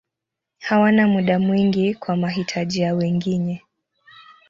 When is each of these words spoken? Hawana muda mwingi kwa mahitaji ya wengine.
Hawana 0.59 1.07
muda 1.07 1.39
mwingi 1.39 1.93
kwa 1.93 2.15
mahitaji 2.17 2.79
ya 2.81 2.93
wengine. 2.93 3.61